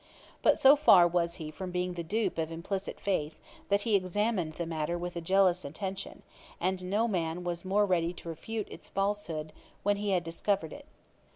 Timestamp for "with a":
4.97-5.21